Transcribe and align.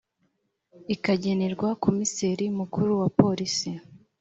ikagenerwa 0.95 1.69
komiseri 1.83 2.45
mukuru 2.59 2.91
wa 3.01 3.07
polisi 3.19 3.69